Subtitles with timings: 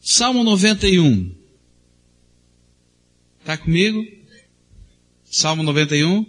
[0.00, 1.30] Salmo 91.
[3.40, 4.02] Está comigo?
[5.24, 6.24] Salmo 91.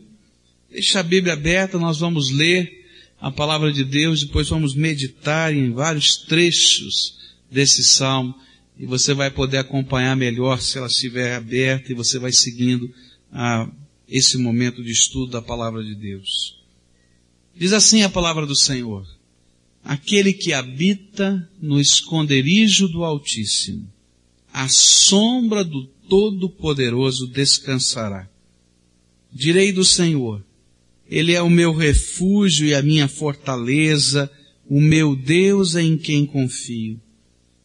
[0.69, 2.85] Deixa a Bíblia aberta, nós vamos ler
[3.19, 7.17] a palavra de Deus, depois vamos meditar em vários trechos
[7.49, 8.35] desse salmo
[8.77, 12.93] e você vai poder acompanhar melhor se ela estiver aberta e você vai seguindo
[13.31, 13.69] a
[14.07, 16.59] esse momento de estudo da palavra de Deus.
[17.55, 19.07] Diz assim a palavra do Senhor:
[19.83, 23.91] Aquele que habita no esconderijo do Altíssimo,
[24.53, 28.29] a sombra do Todo-Poderoso descansará.
[29.33, 30.43] Direi do Senhor,
[31.09, 34.29] Ele é o meu refúgio e a minha fortaleza,
[34.69, 36.99] o meu Deus em quem confio.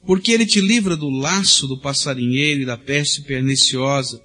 [0.07, 4.23] Porque Ele te livra do laço do passarinheiro e da peste perniciosa,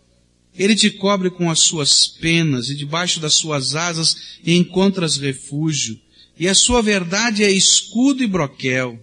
[0.56, 6.00] ele te cobre com as suas penas e debaixo das suas asas encontras refúgio.
[6.42, 9.00] E a sua verdade é escudo e broquel.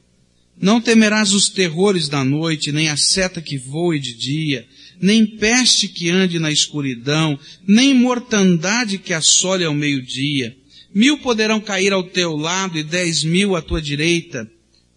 [0.60, 4.66] Não temerás os terrores da noite, nem a seta que voe de dia,
[5.00, 10.56] nem peste que ande na escuridão, nem mortandade que assole ao meio-dia.
[10.92, 14.50] Mil poderão cair ao teu lado e dez mil à tua direita,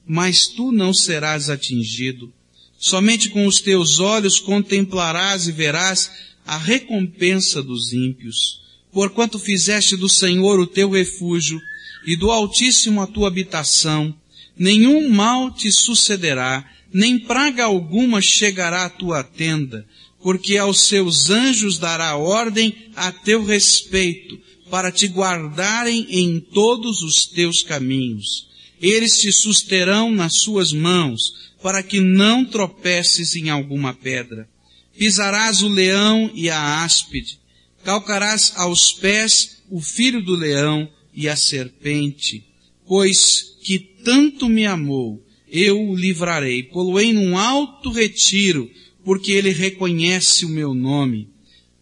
[0.07, 2.33] mas tu não serás atingido.
[2.79, 6.09] Somente com os teus olhos contemplarás e verás
[6.43, 8.59] a recompensa dos ímpios.
[8.91, 11.61] Porquanto fizeste do Senhor o teu refúgio
[12.05, 14.15] e do Altíssimo a tua habitação,
[14.57, 19.85] nenhum mal te sucederá, nem praga alguma chegará à tua tenda,
[20.21, 27.25] porque aos seus anjos dará ordem a teu respeito, para te guardarem em todos os
[27.25, 28.47] teus caminhos.
[28.81, 34.49] Eles te susterão nas suas mãos, para que não tropeces em alguma pedra.
[34.97, 37.39] Pisarás o leão e a áspide,
[37.83, 40.89] calcarás aos pés o filho do leão
[41.21, 42.43] e a serpente,
[42.87, 48.67] pois que tanto me amou, eu o livrarei, poloei num alto retiro,
[49.05, 51.27] porque ele reconhece o meu nome.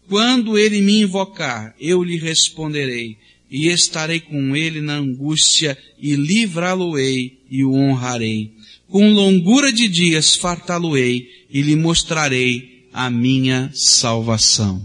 [0.06, 3.16] Quando ele me invocar, eu lhe responderei,
[3.50, 8.52] e estarei com ele na angústia, e livrá-lo-ei e o honrarei.
[8.88, 14.84] Com longura de dias fartá-lo-ei, e lhe mostrarei a minha salvação.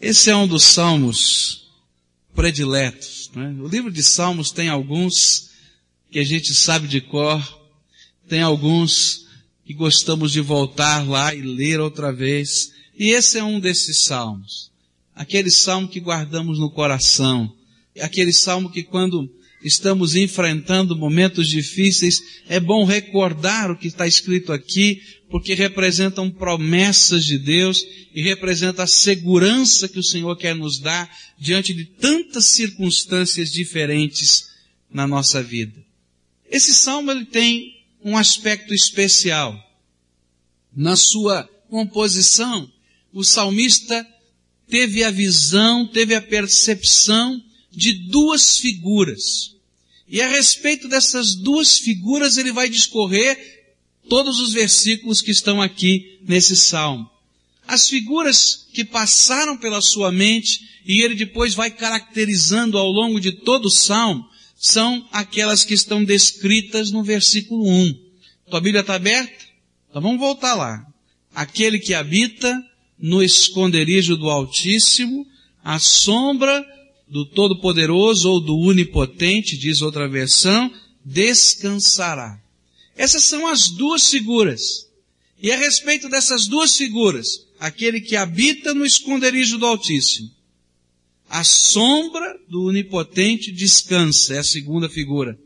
[0.00, 1.59] Esse é um dos salmos
[2.40, 3.30] prediletos.
[3.34, 3.54] Né?
[3.60, 5.50] O livro de Salmos tem alguns
[6.10, 7.38] que a gente sabe de cor,
[8.26, 9.26] tem alguns
[9.62, 12.72] que gostamos de voltar lá e ler outra vez.
[12.98, 14.70] E esse é um desses salmos.
[15.14, 17.54] Aquele salmo que guardamos no coração.
[18.00, 19.30] Aquele salmo que quando
[19.62, 27.24] estamos enfrentando momentos difíceis, é bom recordar o que está escrito aqui, porque representam promessas
[27.24, 27.84] de Deus
[28.14, 34.48] e representa a segurança que o Senhor quer nos dar diante de tantas circunstâncias diferentes
[34.90, 35.84] na nossa vida.
[36.50, 39.56] Esse salmo ele tem um aspecto especial.
[40.74, 42.70] Na sua composição,
[43.12, 44.06] o salmista
[44.68, 49.54] teve a visão, teve a percepção de duas figuras.
[50.08, 53.38] E a respeito dessas duas figuras ele vai discorrer
[54.08, 57.08] todos os versículos que estão aqui nesse salmo.
[57.66, 63.30] As figuras que passaram pela sua mente e ele depois vai caracterizando ao longo de
[63.30, 67.94] todo o salmo são aquelas que estão descritas no versículo 1.
[68.50, 69.44] Tua Bíblia está aberta?
[69.88, 70.84] Então vamos voltar lá.
[71.32, 72.60] Aquele que habita
[72.98, 75.24] no esconderijo do Altíssimo,
[75.62, 76.66] a sombra
[77.10, 80.72] do Todo-Poderoso ou do Onipotente, diz outra versão,
[81.04, 82.40] descansará.
[82.96, 84.88] Essas são as duas figuras.
[85.42, 90.30] E a respeito dessas duas figuras, aquele que habita no esconderijo do Altíssimo,
[91.28, 95.38] a sombra do Onipotente descansa, é a segunda figura.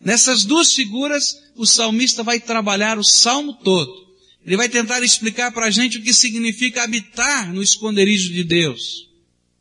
[0.00, 4.06] Nessas duas figuras, o salmista vai trabalhar o salmo todo.
[4.44, 9.08] Ele vai tentar explicar para a gente o que significa habitar no esconderijo de Deus.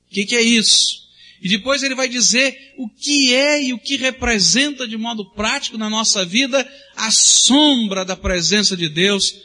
[0.10, 1.05] O que, que é isso?
[1.42, 5.78] E depois ele vai dizer o que é e o que representa de modo prático
[5.78, 9.36] na nossa vida a sombra da presença de Deus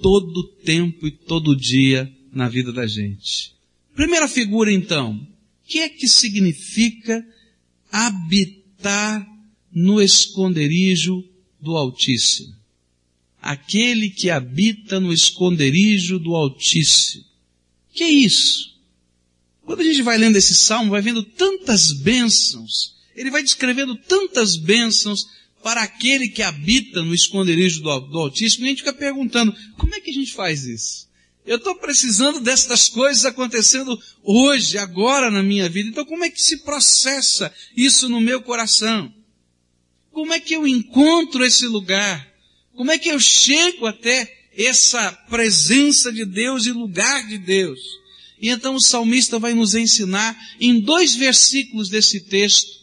[0.00, 3.54] todo tempo e todo dia na vida da gente.
[3.94, 7.26] Primeira figura então, o que é que significa
[7.90, 9.26] habitar
[9.72, 11.24] no esconderijo
[11.60, 12.56] do Altíssimo?
[13.40, 17.24] Aquele que habita no esconderijo do Altíssimo.
[17.92, 18.67] Que é isso?
[19.68, 24.56] Quando a gente vai lendo esse salmo, vai vendo tantas bênçãos, ele vai descrevendo tantas
[24.56, 25.26] bênçãos
[25.62, 29.94] para aquele que habita no esconderijo do, do Altíssimo, e a gente fica perguntando, como
[29.94, 31.06] é que a gente faz isso?
[31.44, 35.90] Eu estou precisando destas coisas acontecendo hoje, agora na minha vida.
[35.90, 39.12] Então como é que se processa isso no meu coração?
[40.10, 42.26] Como é que eu encontro esse lugar?
[42.74, 47.98] Como é que eu chego até essa presença de Deus e lugar de Deus?
[48.40, 52.78] E então o salmista vai nos ensinar em dois versículos desse texto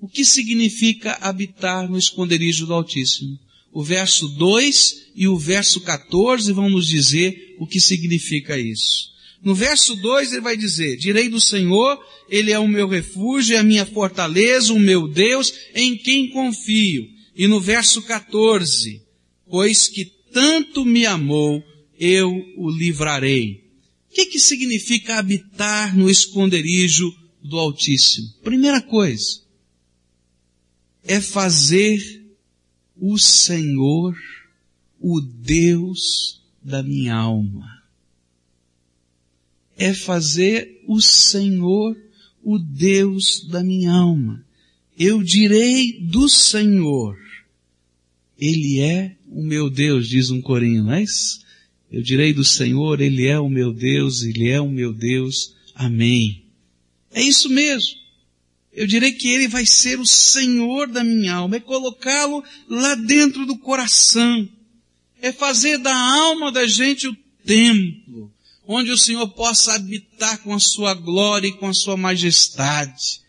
[0.00, 3.38] o que significa habitar no esconderijo do Altíssimo.
[3.72, 9.08] O verso 2 e o verso 14 vão nos dizer o que significa isso.
[9.42, 13.58] No verso 2 ele vai dizer, direi do Senhor, Ele é o meu refúgio, é
[13.58, 17.08] a minha fortaleza, o meu Deus, em quem confio.
[17.36, 19.00] E no verso 14,
[19.48, 21.62] pois que tanto me amou,
[21.98, 23.67] eu o livrarei.
[24.10, 28.32] O que, que significa habitar no esconderijo do Altíssimo?
[28.42, 29.42] Primeira coisa,
[31.04, 32.24] é fazer
[32.96, 34.16] o Senhor
[35.00, 37.82] o Deus da minha alma.
[39.76, 41.96] É fazer o Senhor
[42.42, 44.44] o Deus da minha alma.
[44.98, 47.16] Eu direi do Senhor,
[48.36, 51.46] Ele é o meu Deus, diz um corinho, não é isso?
[51.90, 55.54] Eu direi do Senhor, Ele é o meu Deus, Ele é o meu Deus.
[55.74, 56.44] Amém.
[57.12, 57.96] É isso mesmo.
[58.72, 63.46] Eu direi que Ele vai ser o Senhor da minha alma, é colocá-lo lá dentro
[63.46, 64.48] do coração,
[65.20, 68.30] é fazer da alma da gente o templo,
[68.66, 73.22] onde o Senhor possa habitar com a sua glória e com a sua majestade.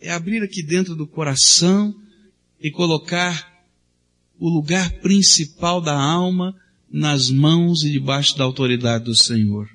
[0.00, 1.94] É abrir aqui dentro do coração
[2.60, 3.64] e colocar
[4.38, 6.54] o lugar principal da alma
[6.92, 9.68] nas mãos e debaixo da autoridade do Senhor.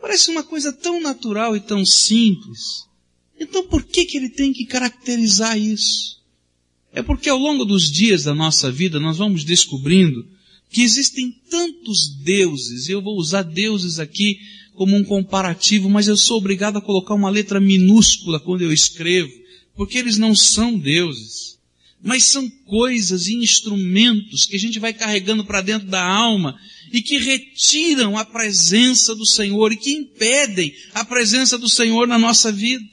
[0.00, 2.86] Parece uma coisa tão natural e tão simples.
[3.38, 6.18] Então por que que ele tem que caracterizar isso?
[6.92, 10.26] É porque ao longo dos dias da nossa vida nós vamos descobrindo
[10.70, 14.38] que existem tantos deuses, eu vou usar deuses aqui
[14.74, 19.32] como um comparativo, mas eu sou obrigado a colocar uma letra minúscula quando eu escrevo,
[19.74, 21.57] porque eles não são deuses
[22.02, 26.58] mas são coisas e instrumentos que a gente vai carregando para dentro da alma
[26.92, 32.18] e que retiram a presença do Senhor e que impedem a presença do Senhor na
[32.18, 32.84] nossa vida.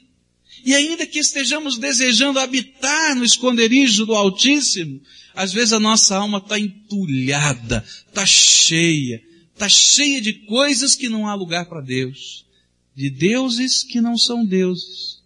[0.64, 5.00] E ainda que estejamos desejando habitar no esconderijo do Altíssimo,
[5.34, 9.22] às vezes a nossa alma está entulhada, está cheia,
[9.54, 12.44] está cheia de coisas que não há lugar para Deus,
[12.96, 15.20] de deuses que não são deuses.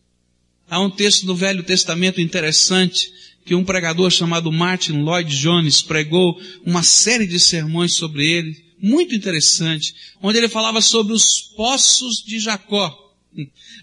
[0.68, 3.10] Há um texto do Velho Testamento interessante
[3.50, 9.12] que um pregador chamado Martin Lloyd Jones pregou uma série de sermões sobre ele, muito
[9.12, 9.92] interessante,
[10.22, 12.96] onde ele falava sobre os poços de Jacó,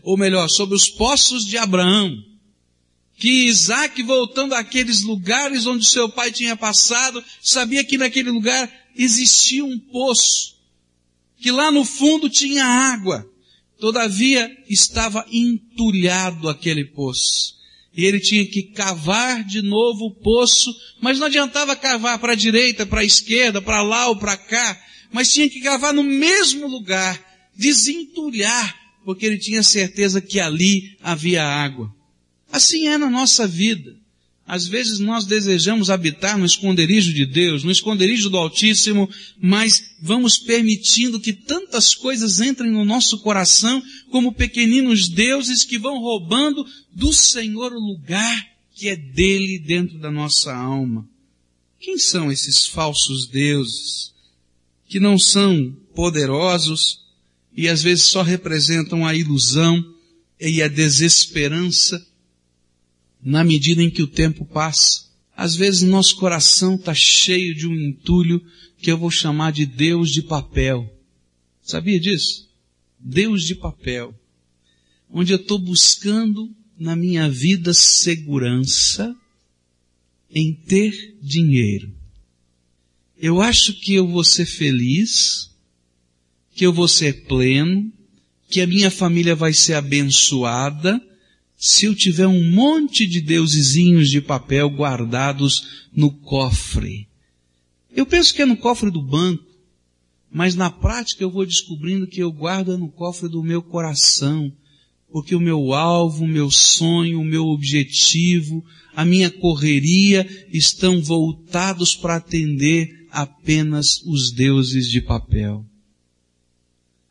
[0.03, 2.17] ou melhor, sobre os poços de Abraão,
[3.17, 9.65] que Isaac, voltando àqueles lugares onde seu pai tinha passado, sabia que naquele lugar existia
[9.65, 10.55] um poço,
[11.41, 13.29] que lá no fundo tinha água,
[13.81, 17.56] todavia estava entulhado aquele poço
[17.97, 20.71] e ele tinha que cavar de novo o poço,
[21.01, 24.79] mas não adiantava cavar para a direita, para a esquerda, para lá ou para cá,
[25.11, 27.19] mas tinha que cavar no mesmo lugar,
[27.55, 31.91] desentulhar, porque ele tinha certeza que ali havia água.
[32.51, 33.95] Assim é na nossa vida.
[34.47, 40.38] Às vezes nós desejamos habitar no esconderijo de Deus, no esconderijo do Altíssimo, mas vamos
[40.38, 47.11] permitindo que tantas coisas entrem no nosso coração como pequeninos deuses que vão roubando do
[47.11, 51.05] Senhor o lugar que é dele dentro da nossa alma.
[51.77, 54.13] Quem são esses falsos deuses
[54.88, 57.01] que não são poderosos
[57.54, 59.83] e às vezes só representam a ilusão
[60.39, 62.01] e a desesperança
[63.27, 65.05] na medida em que o tempo passa.
[65.35, 68.41] Às vezes nosso coração está cheio de um entulho
[68.77, 70.89] que eu vou chamar de Deus de papel.
[71.61, 72.47] Sabia disso?
[72.97, 74.17] Deus de papel.
[75.11, 79.13] Onde eu estou buscando na minha vida segurança
[80.31, 81.93] em ter dinheiro.
[83.17, 85.51] Eu acho que eu vou ser feliz,
[86.55, 87.91] que eu vou ser pleno,
[88.49, 91.01] que a minha família vai ser abençoada,
[91.57, 97.07] se eu tiver um monte de deusezinhos de papel guardados no cofre.
[97.92, 99.44] Eu penso que é no cofre do banco,
[100.31, 104.54] mas na prática eu vou descobrindo que eu guardo no cofre do meu coração,
[105.11, 108.64] porque o meu alvo, o meu sonho, o meu objetivo,
[108.95, 115.66] a minha correria estão voltados para atender apenas os deuses de papel.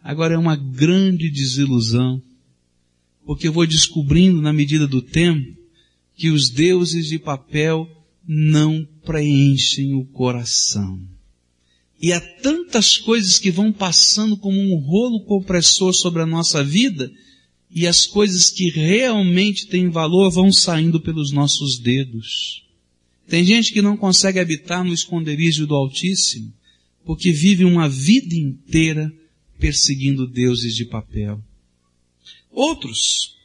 [0.03, 2.23] Agora é uma grande desilusão
[3.27, 5.55] porque eu vou descobrindo na medida do tempo
[6.17, 7.87] que os deuses de papel
[8.27, 10.99] não preenchem o coração.
[12.01, 17.13] E há tantas coisas que vão passando como um rolo compressor sobre a nossa vida,
[17.71, 22.65] e as coisas que realmente têm valor vão saindo pelos nossos dedos.
[23.29, 26.53] Tem gente que não consegue habitar no esconderijo do Altíssimo
[27.05, 29.13] porque vive uma vida inteira
[29.59, 31.41] perseguindo deuses de papel.
[32.57, 33.37] Outros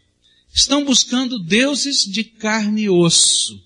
[0.54, 3.62] estão buscando deuses de carne e osso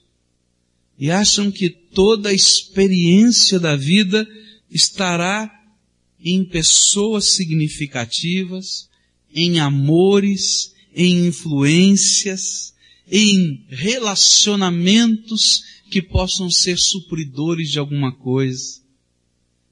[0.98, 4.28] e acham que toda a experiência da vida
[4.72, 5.52] estará
[6.20, 8.90] em pessoas significativas,
[9.32, 12.74] em amores, em influências,
[13.08, 18.82] em relacionamentos que possam ser supridores de alguma coisa.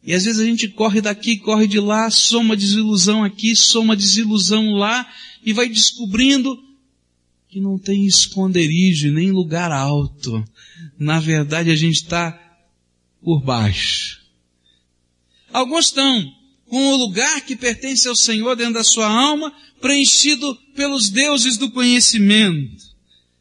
[0.05, 4.73] E às vezes a gente corre daqui, corre de lá, soma desilusão aqui, soma desilusão
[4.73, 5.09] lá,
[5.45, 6.61] e vai descobrindo
[7.47, 10.43] que não tem esconderijo nem lugar alto.
[10.99, 12.37] Na verdade a gente está
[13.21, 14.21] por baixo.
[15.51, 16.33] Alguns estão
[16.67, 21.69] com o lugar que pertence ao Senhor dentro da sua alma, preenchido pelos deuses do
[21.69, 22.92] conhecimento.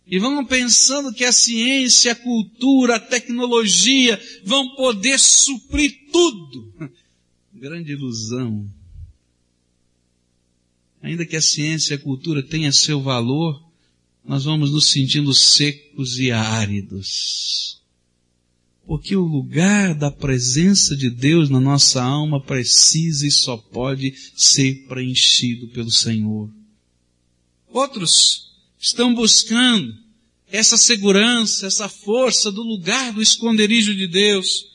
[0.06, 6.72] E vão pensando que a ciência, a cultura, a tecnologia vão poder suprir tudo.
[7.54, 8.68] Grande ilusão.
[11.00, 13.62] Ainda que a ciência e a cultura tenham seu valor,
[14.24, 17.80] nós vamos nos sentindo secos e áridos.
[18.86, 24.86] Porque o lugar da presença de Deus na nossa alma precisa e só pode ser
[24.86, 26.50] preenchido pelo Senhor.
[27.68, 28.51] Outros
[28.82, 29.96] estão buscando
[30.50, 34.66] essa segurança, essa força do lugar do esconderijo de Deus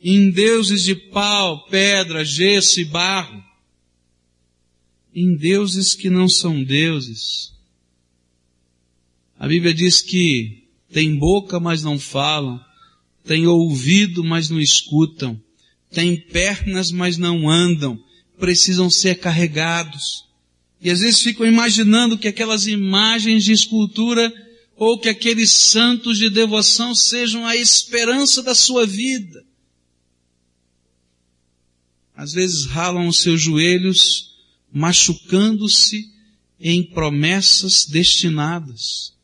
[0.00, 3.44] em deuses de pau, pedra, gesso e barro,
[5.12, 7.52] em deuses que não são deuses.
[9.36, 12.64] A Bíblia diz que tem boca, mas não falam,
[13.24, 15.40] tem ouvido, mas não escutam,
[15.90, 17.98] tem pernas, mas não andam,
[18.38, 20.27] precisam ser carregados.
[20.80, 24.32] E às vezes ficam imaginando que aquelas imagens de escultura
[24.76, 29.44] ou que aqueles santos de devoção sejam a esperança da sua vida.
[32.14, 34.34] Às vezes ralam os seus joelhos,
[34.72, 36.12] machucando-se
[36.60, 39.14] em promessas destinadas.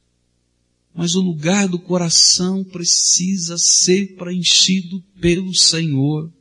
[0.95, 6.33] Mas o lugar do coração precisa ser preenchido pelo Senhor.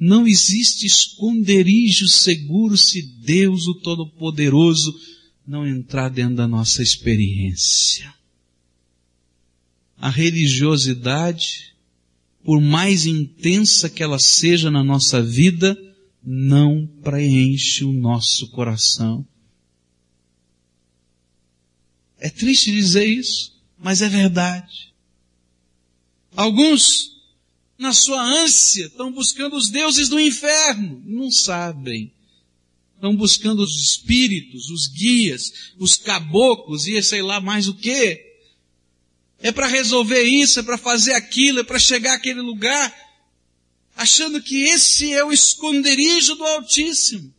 [0.00, 4.98] Não existe esconderijo seguro se Deus, o Todo-Poderoso,
[5.46, 8.10] não entrar dentro da nossa experiência.
[9.98, 11.74] A religiosidade,
[12.42, 15.76] por mais intensa que ela seja na nossa vida,
[16.24, 19.26] não preenche o nosso coração.
[22.18, 24.94] É triste dizer isso, mas é verdade.
[26.34, 27.19] Alguns
[27.80, 31.02] na sua ânsia, estão buscando os deuses do inferno.
[31.06, 32.12] Não sabem.
[32.94, 38.22] Estão buscando os espíritos, os guias, os caboclos e sei lá mais o que.
[39.38, 42.94] É para resolver isso, é para fazer aquilo, é para chegar àquele lugar,
[43.96, 47.32] achando que esse é o esconderijo do Altíssimo.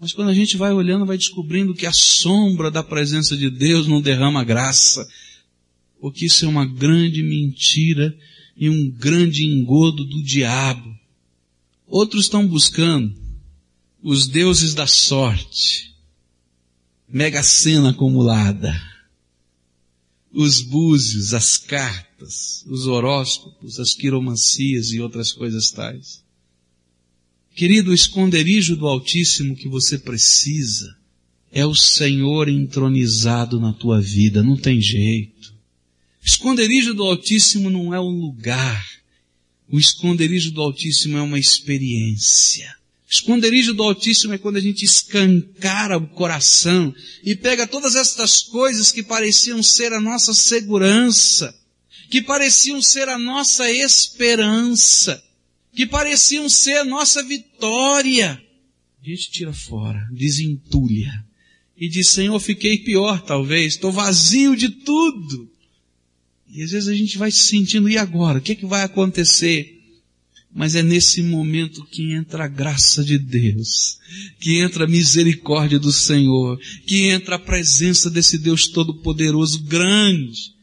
[0.00, 3.86] Mas quando a gente vai olhando, vai descobrindo que a sombra da presença de Deus
[3.86, 5.08] não derrama graça,
[6.00, 8.12] porque isso é uma grande mentira
[8.56, 10.94] e um grande engodo do diabo.
[11.86, 13.14] Outros estão buscando
[14.02, 15.94] os deuses da sorte,
[17.08, 18.74] mega cena acumulada,
[20.32, 26.22] os búzios, as cartas, os horóscopos, as quiromancias e outras coisas tais.
[27.54, 30.96] Querido, o esconderijo do Altíssimo que você precisa
[31.52, 35.51] é o Senhor entronizado na tua vida, não tem jeito.
[36.24, 38.86] Esconderijo do Altíssimo não é um lugar.
[39.68, 42.74] O esconderijo do Altíssimo é uma experiência.
[43.08, 48.42] O esconderijo do Altíssimo é quando a gente escancara o coração e pega todas estas
[48.42, 51.54] coisas que pareciam ser a nossa segurança,
[52.08, 55.22] que pareciam ser a nossa esperança,
[55.74, 58.42] que pareciam ser a nossa vitória.
[59.02, 61.12] A gente tira fora, desentulha
[61.76, 65.51] e diz, Senhor, fiquei pior talvez, estou vazio de tudo.
[66.52, 68.38] E às vezes a gente vai se sentindo, e agora?
[68.38, 69.80] O que, é que vai acontecer?
[70.54, 73.98] Mas é nesse momento que entra a graça de Deus,
[74.38, 80.54] que entra a misericórdia do Senhor, que entra a presença desse Deus Todo-Poderoso, grande.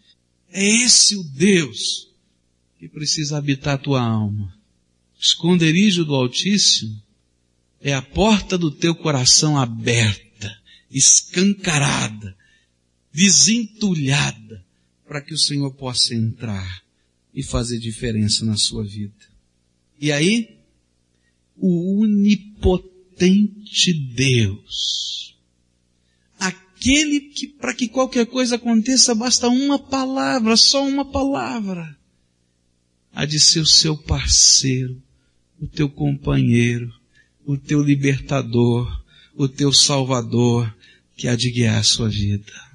[0.51, 2.08] É esse o Deus
[2.77, 4.53] que precisa habitar a tua alma.
[5.17, 7.01] O esconderijo do Altíssimo
[7.81, 10.55] é a porta do teu coração aberta,
[10.91, 12.38] escancarada,
[13.12, 14.63] desentulhada,
[15.09, 16.83] para que o Senhor possa entrar
[17.33, 19.25] e fazer diferença na sua vida.
[19.99, 20.59] E aí,
[21.57, 25.35] o onipotente Deus,
[26.37, 31.97] aquele que para que qualquer coisa aconteça basta uma palavra, só uma palavra.
[33.11, 35.01] há de ser o seu parceiro,
[35.59, 36.93] o teu companheiro,
[37.43, 39.03] o teu libertador,
[39.35, 40.71] o teu salvador,
[41.17, 42.68] que há de guiar a sua vida.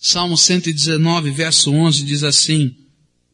[0.00, 2.74] Salmo 119, verso 11 diz assim,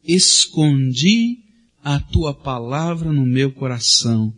[0.03, 1.37] Escondi
[1.83, 4.33] a tua palavra no meu coração,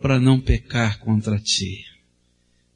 [0.00, 1.84] para não pecar contra ti.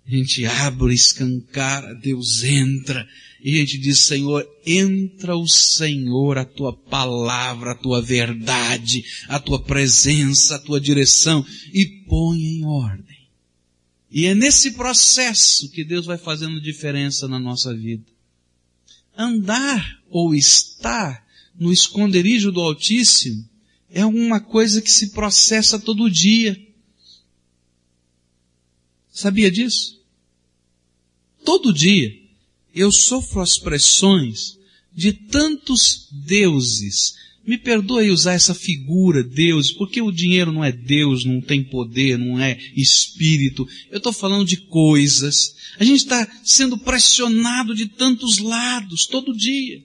[0.06, 3.08] A gente abre, escancara, Deus entra,
[3.42, 9.38] e a gente diz, Senhor, entra o Senhor, a tua palavra, a tua verdade, a
[9.38, 13.18] tua presença, a tua direção, e põe em ordem.
[14.10, 18.11] E é nesse processo que Deus vai fazendo diferença na nossa vida.
[19.16, 23.48] Andar ou estar no esconderijo do Altíssimo
[23.90, 26.58] é uma coisa que se processa todo dia.
[29.10, 30.00] Sabia disso?
[31.44, 32.18] Todo dia
[32.74, 34.58] eu sofro as pressões
[34.92, 37.14] de tantos deuses.
[37.44, 42.16] Me perdoe usar essa figura, Deus, porque o dinheiro não é Deus, não tem poder,
[42.16, 43.68] não é espírito.
[43.90, 45.56] Eu estou falando de coisas.
[45.78, 49.82] A gente está sendo pressionado de tantos lados, todo dia.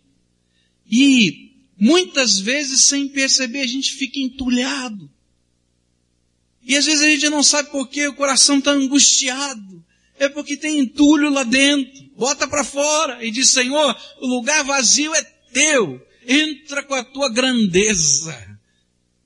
[0.90, 5.10] E muitas vezes, sem perceber, a gente fica entulhado.
[6.64, 9.84] E às vezes a gente não sabe por que o coração está angustiado.
[10.20, 12.04] É porque tem entulho lá dentro.
[12.16, 15.24] Bota para fora e diz, Senhor, o lugar vazio é
[15.54, 16.06] teu.
[16.28, 18.60] Entra com a tua grandeza.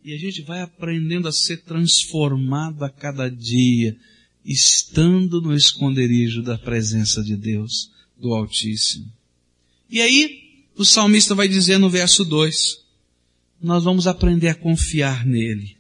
[0.04, 3.98] E a gente vai aprendendo a ser transformado a cada dia,
[4.46, 9.12] estando no esconderijo da presença de Deus, do Altíssimo.
[9.90, 12.82] E aí, o salmista vai dizer no verso 2,
[13.62, 15.78] nós vamos aprender a confiar nele.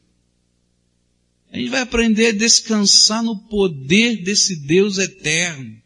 [1.51, 5.81] A gente vai aprender a descansar no poder desse Deus eterno.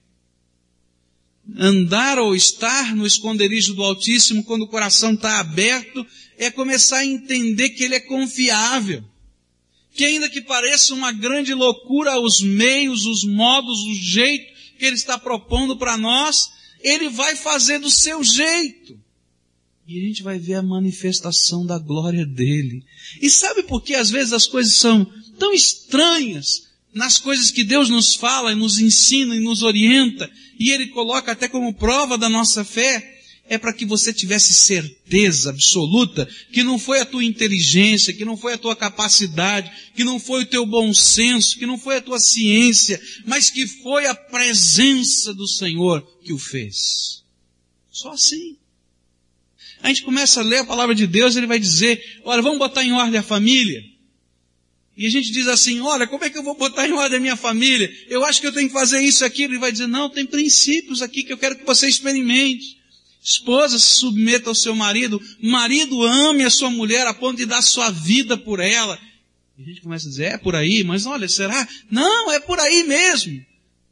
[1.57, 6.05] Andar ou estar no esconderijo do Altíssimo quando o coração está aberto
[6.37, 9.03] é começar a entender que Ele é confiável.
[9.93, 14.95] Que ainda que pareça uma grande loucura os meios, os modos, o jeito que Ele
[14.95, 16.49] está propondo para nós,
[16.81, 18.99] Ele vai fazer do seu jeito.
[19.87, 22.83] E a gente vai ver a manifestação da glória dele.
[23.21, 25.05] E sabe por que às vezes as coisas são
[25.37, 30.71] tão estranhas nas coisas que Deus nos fala e nos ensina e nos orienta, e
[30.71, 33.15] Ele coloca até como prova da nossa fé,
[33.47, 38.35] é para que você tivesse certeza absoluta que não foi a tua inteligência, que não
[38.35, 42.01] foi a tua capacidade, que não foi o teu bom senso, que não foi a
[42.01, 47.23] tua ciência, mas que foi a presença do Senhor que o fez.
[47.91, 48.57] Só assim.
[49.81, 52.83] A gente começa a ler a palavra de Deus, ele vai dizer, olha, vamos botar
[52.83, 53.83] em ordem a família.
[54.97, 57.21] E a gente diz assim, olha, como é que eu vou botar em ordem a
[57.21, 57.91] minha família?
[58.07, 59.43] Eu acho que eu tenho que fazer isso aqui.
[59.43, 62.77] Ele vai dizer, não, tem princípios aqui que eu quero que você experimente.
[63.21, 65.21] Esposa, se submeta ao seu marido.
[65.41, 68.97] Marido, ame a sua mulher a ponto de dar sua vida por ela.
[69.57, 71.67] E a gente começa a dizer, é por aí, mas olha, será?
[71.91, 73.43] Não, é por aí mesmo.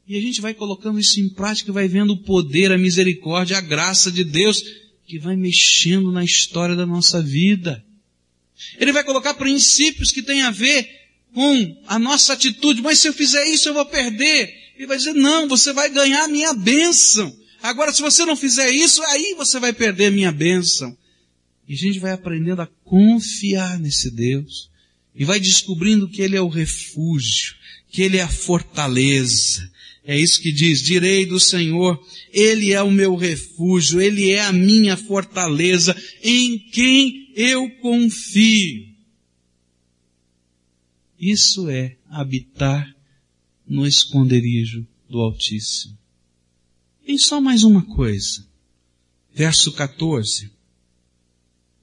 [0.08, 3.58] E a gente vai colocando isso em prática e vai vendo o poder, a misericórdia,
[3.58, 4.62] a graça de Deus
[5.06, 7.84] que vai mexendo na história da nossa vida.
[8.78, 10.90] Ele vai colocar princípios que têm a ver
[11.34, 14.54] com a nossa atitude, mas se eu fizer isso eu vou perder.
[14.76, 17.36] Ele vai dizer, não, você vai ganhar a minha bênção.
[17.62, 20.96] Agora, se você não fizer isso, aí você vai perder a minha bênção.
[21.68, 24.70] E a gente vai aprendendo a confiar nesse Deus.
[25.16, 27.56] E vai descobrindo que Ele é o refúgio,
[27.90, 29.72] que Ele é a fortaleza.
[30.06, 31.98] É isso que diz, direi do Senhor,
[32.34, 38.94] Ele é o meu refúgio, Ele é a minha fortaleza, em quem eu confio.
[41.20, 42.96] Isso é habitar
[43.68, 45.98] no esconderijo do Altíssimo.
[47.06, 48.46] Tem só mais uma coisa.
[49.34, 50.52] Verso 14.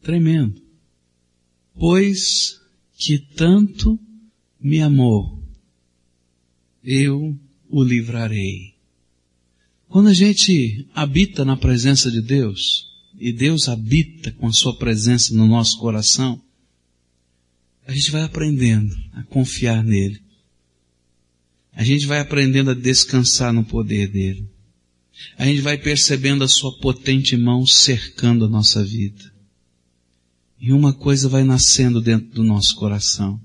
[0.02, 0.62] Tremendo.
[1.74, 2.60] Pois
[2.96, 3.98] que tanto
[4.60, 5.42] me amou,
[6.84, 8.74] eu o livrarei.
[9.88, 12.89] Quando a gente habita na presença de Deus,
[13.20, 16.40] e Deus habita com a sua presença no nosso coração,
[17.86, 20.22] a gente vai aprendendo a confiar nele.
[21.74, 24.48] A gente vai aprendendo a descansar no poder dele.
[25.36, 29.30] A gente vai percebendo a sua potente mão cercando a nossa vida.
[30.58, 33.38] E uma coisa vai nascendo dentro do nosso coração.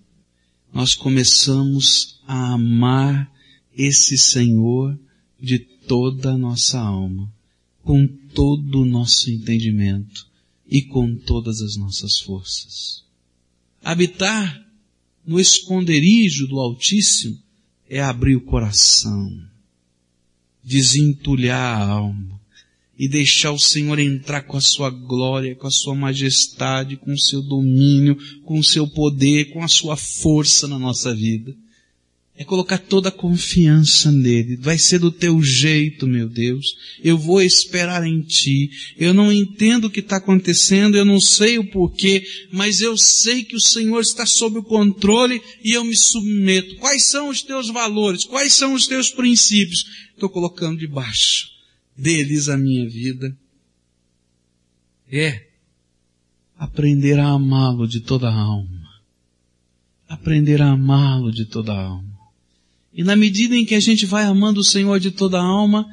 [0.74, 3.30] Nós começamos a amar
[3.78, 4.98] esse Senhor
[5.38, 7.35] de toda a nossa alma
[7.86, 10.28] com todo o nosso entendimento
[10.67, 13.04] e com todas as nossas forças.
[13.84, 14.65] Habitar
[15.26, 17.39] no esconderijo do Altíssimo
[17.88, 19.39] é abrir o coração,
[20.63, 22.41] desentulhar a alma
[22.98, 27.19] e deixar o Senhor entrar com a sua glória, com a sua majestade, com o
[27.19, 31.56] seu domínio, com o seu poder, com a sua força na nossa vida.
[32.38, 34.58] É colocar toda a confiança nele.
[34.58, 36.76] Vai ser do teu jeito, meu Deus.
[37.02, 38.69] Eu vou esperar em ti.
[38.98, 43.43] Eu não entendo o que está acontecendo, eu não sei o porquê, mas eu sei
[43.43, 46.76] que o Senhor está sob o controle e eu me submeto.
[46.76, 48.26] Quais são os teus valores?
[48.26, 49.86] Quais são os teus princípios?
[50.13, 51.48] Estou colocando debaixo
[51.95, 53.34] deles a minha vida.
[55.10, 55.48] É
[56.58, 58.89] aprender a amá-lo de toda a alma.
[60.08, 62.14] Aprender a amá-lo de toda a alma.
[62.96, 65.86] E na medida em que a gente vai amando o Senhor de toda a alma,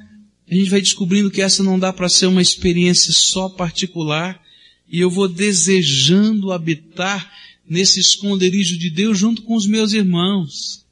[0.49, 4.41] a gente vai descobrindo que essa não dá para ser uma experiência só particular,
[4.89, 7.29] e eu vou desejando habitar
[7.69, 10.87] nesse esconderijo de Deus junto com os meus irmãos.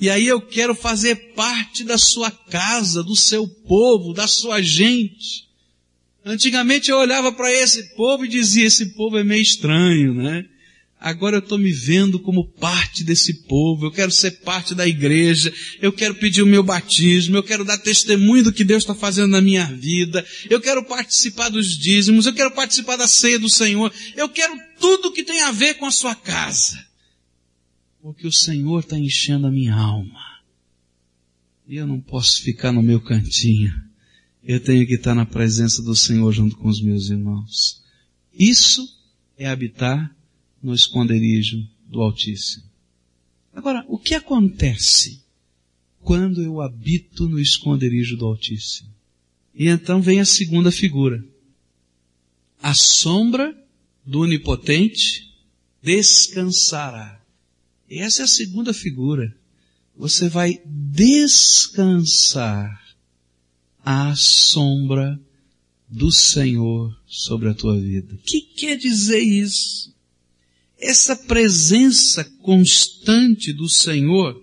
[0.00, 5.46] E aí eu quero fazer parte da sua casa, do seu povo, da sua gente.
[6.24, 10.44] Antigamente eu olhava para esse povo e dizia, esse povo é meio estranho, né?
[10.98, 15.52] Agora eu estou me vendo como parte desse povo, eu quero ser parte da igreja,
[15.80, 19.30] eu quero pedir o meu batismo, eu quero dar testemunho do que Deus está fazendo
[19.30, 23.92] na minha vida, eu quero participar dos dízimos, eu quero participar da ceia do Senhor,
[24.16, 26.82] eu quero tudo que tem a ver com a sua casa.
[28.00, 30.20] Porque o Senhor está enchendo a minha alma.
[31.68, 33.74] E eu não posso ficar no meu cantinho.
[34.42, 37.82] Eu tenho que estar na presença do Senhor junto com os meus irmãos.
[38.32, 38.88] Isso
[39.36, 40.15] é habitar
[40.66, 42.64] no esconderijo do Altíssimo.
[43.54, 45.22] Agora, o que acontece
[46.02, 48.92] quando eu habito no esconderijo do Altíssimo?
[49.54, 51.24] E então vem a segunda figura.
[52.60, 53.56] A sombra
[54.04, 55.32] do Onipotente
[55.80, 57.24] descansará.
[57.88, 59.32] Essa é a segunda figura.
[59.96, 61.76] Você vai descansar
[63.84, 65.16] à sombra
[65.88, 68.16] do Senhor sobre a tua vida.
[68.16, 69.94] O que quer dizer isso?
[70.78, 74.42] Essa presença constante do Senhor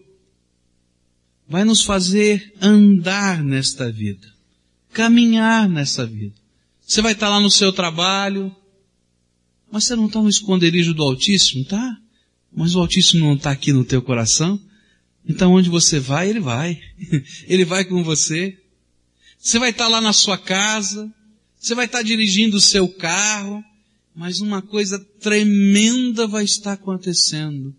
[1.48, 4.28] vai nos fazer andar nesta vida,
[4.91, 6.36] caminhar nessa vida.
[6.86, 8.56] Você vai estar lá no seu trabalho,
[9.72, 11.98] mas você não está no esconderijo do Altíssimo, tá?
[12.56, 14.60] Mas o Altíssimo não está aqui no teu coração.
[15.28, 16.80] Então onde você vai, Ele vai.
[17.48, 18.58] Ele vai com você.
[19.39, 21.13] Você vai estar lá na sua casa,
[21.60, 23.63] você vai estar dirigindo o seu carro,
[24.15, 27.76] mas uma coisa tremenda vai estar acontecendo.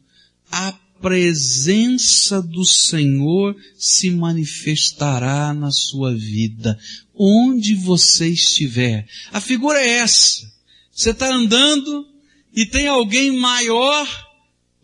[0.51, 6.79] A presença do Senhor se manifestará na sua vida,
[7.14, 9.07] onde você estiver.
[9.31, 10.51] A figura é essa.
[10.92, 12.07] Você está andando
[12.55, 14.09] e tem alguém maior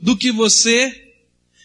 [0.01, 0.91] do que você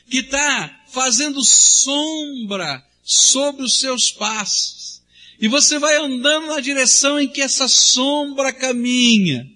[0.09, 5.01] que está fazendo sombra sobre os seus passos.
[5.39, 9.54] E você vai andando na direção em que essa sombra caminha.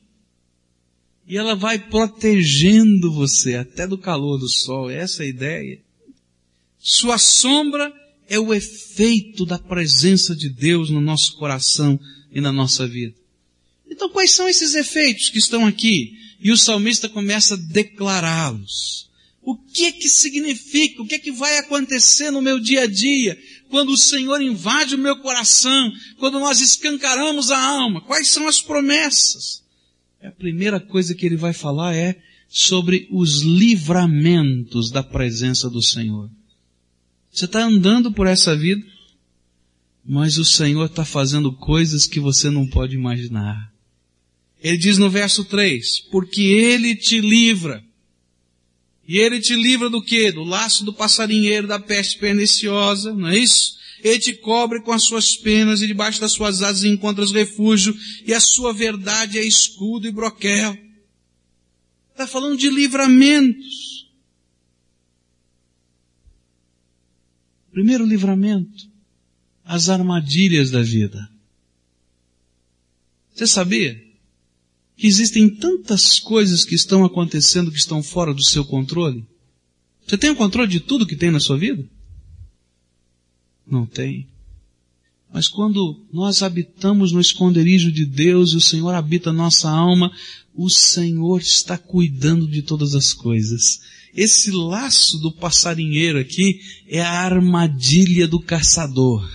[1.29, 4.89] E ela vai protegendo você até do calor do sol.
[4.89, 5.79] Essa é a ideia.
[6.79, 7.93] Sua sombra
[8.27, 11.99] é o efeito da presença de Deus no nosso coração
[12.31, 13.13] e na nossa vida.
[13.87, 16.17] Então quais são esses efeitos que estão aqui?
[16.41, 19.07] E o salmista começa a declará-los.
[19.43, 21.03] O que é que significa?
[21.03, 23.37] O que é que vai acontecer no meu dia a dia?
[23.69, 25.91] Quando o Senhor invade o meu coração?
[26.17, 28.01] Quando nós escancaramos a alma?
[28.01, 29.61] Quais são as promessas?
[30.27, 36.29] A primeira coisa que ele vai falar é sobre os livramentos da presença do Senhor.
[37.31, 38.83] Você está andando por essa vida,
[40.03, 43.71] mas o Senhor está fazendo coisas que você não pode imaginar.
[44.61, 47.83] Ele diz no verso 3, porque Ele te livra.
[49.07, 50.31] E Ele te livra do que?
[50.31, 53.78] Do laço do passarinheiro, da peste perniciosa, não é isso?
[54.03, 58.33] Ele te cobre com as suas penas e debaixo das suas asas encontras refúgio e
[58.33, 60.77] a sua verdade é escudo e broquel.
[62.11, 64.09] Está falando de livramentos.
[67.71, 68.89] Primeiro livramento,
[69.63, 71.29] as armadilhas da vida.
[73.33, 74.03] Você sabia
[74.97, 79.25] que existem tantas coisas que estão acontecendo que estão fora do seu controle?
[80.05, 81.87] Você tem o controle de tudo que tem na sua vida?
[83.69, 84.27] Não tem.
[85.31, 90.11] Mas quando nós habitamos no esconderijo de Deus e o Senhor habita nossa alma,
[90.55, 93.79] o Senhor está cuidando de todas as coisas.
[94.15, 99.29] Esse laço do passarinheiro aqui é a armadilha do caçador.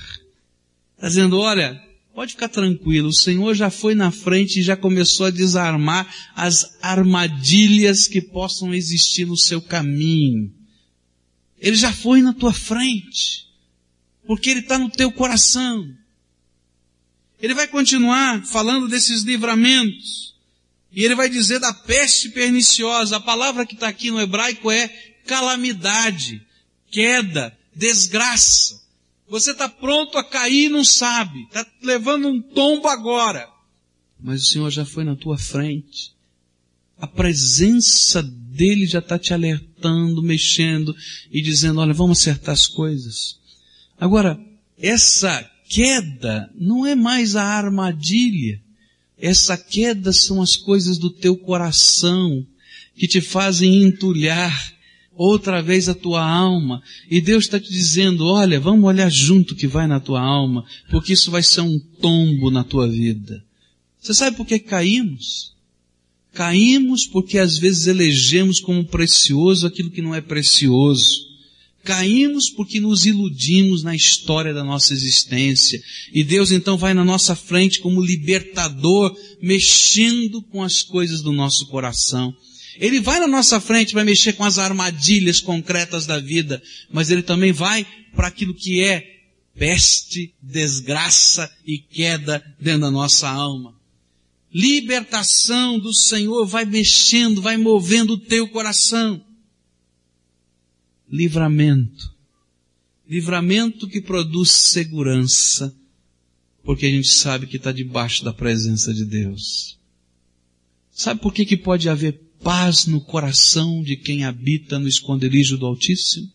[0.96, 1.80] Está dizendo, olha,
[2.12, 6.76] pode ficar tranquilo, o Senhor já foi na frente e já começou a desarmar as
[6.82, 10.52] armadilhas que possam existir no seu caminho.
[11.56, 13.44] Ele já foi na tua frente
[14.26, 15.88] porque Ele está no teu coração.
[17.40, 20.34] Ele vai continuar falando desses livramentos.
[20.94, 23.16] E ele vai dizer da peste perniciosa.
[23.16, 24.88] A palavra que está aqui no hebraico é
[25.26, 26.40] calamidade,
[26.90, 28.80] queda, desgraça.
[29.28, 31.42] Você está pronto a cair e não sabe.
[31.44, 33.48] Está levando um tombo agora.
[34.20, 36.14] Mas o Senhor já foi na tua frente.
[36.96, 40.94] A presença dele já está te alertando, mexendo
[41.30, 43.38] e dizendo, olha, vamos acertar as coisas.
[43.98, 44.38] Agora,
[44.78, 48.60] essa queda não é mais a armadilha.
[49.18, 52.46] Essa queda são as coisas do teu coração
[52.96, 54.74] que te fazem entulhar
[55.16, 56.82] outra vez a tua alma.
[57.10, 61.12] E Deus está te dizendo, olha, vamos olhar junto que vai na tua alma, porque
[61.12, 63.42] isso vai ser um tombo na tua vida.
[64.00, 65.54] Você sabe por que caímos?
[66.32, 71.33] Caímos porque às vezes elegemos como precioso aquilo que não é precioso.
[71.84, 75.80] Caímos porque nos iludimos na história da nossa existência.
[76.12, 81.66] E Deus então vai na nossa frente como libertador, mexendo com as coisas do nosso
[81.66, 82.34] coração.
[82.80, 87.22] Ele vai na nossa frente, vai mexer com as armadilhas concretas da vida, mas ele
[87.22, 89.14] também vai para aquilo que é
[89.56, 93.74] peste, desgraça e queda dentro da nossa alma.
[94.52, 99.24] Libertação do Senhor vai mexendo, vai movendo o teu coração.
[101.14, 102.12] Livramento.
[103.08, 105.72] Livramento que produz segurança,
[106.64, 109.78] porque a gente sabe que está debaixo da presença de Deus.
[110.90, 115.66] Sabe por que, que pode haver paz no coração de quem habita no esconderijo do
[115.66, 116.28] Altíssimo?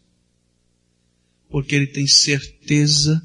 [1.50, 3.22] Porque ele tem certeza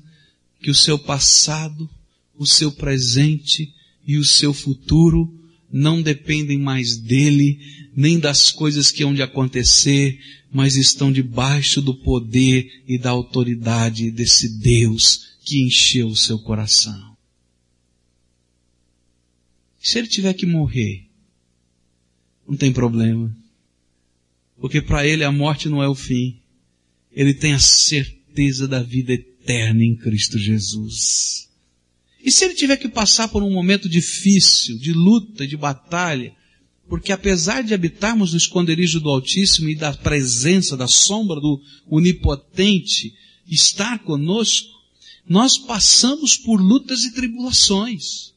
[0.61, 1.89] que o seu passado,
[2.37, 3.73] o seu presente
[4.05, 5.33] e o seu futuro
[5.73, 7.61] não dependem mais dele,
[7.95, 10.19] nem das coisas que hão de acontecer,
[10.55, 17.17] mas estão debaixo do poder e da autoridade desse Deus que encheu o seu coração.
[19.83, 21.09] Se ele tiver que morrer,
[22.47, 23.37] não tem problema.
[24.57, 26.41] Porque para ele a morte não é o fim.
[27.11, 31.51] Ele tem a certeza da vida eterna em Cristo Jesus.
[32.23, 36.33] E se ele tiver que passar por um momento difícil, de luta, de batalha,
[36.89, 43.15] porque apesar de habitarmos no esconderijo do Altíssimo e da presença, da sombra do Onipotente
[43.47, 44.69] estar conosco,
[45.27, 48.35] nós passamos por lutas e tribulações.